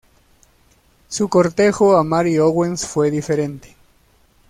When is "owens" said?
2.39-2.87